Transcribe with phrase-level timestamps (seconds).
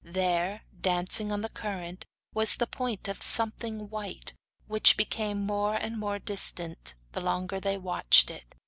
[0.03, 4.33] There, dancing on the current, was the point of something white,
[4.65, 8.55] which became more and more distant the longer they watched it.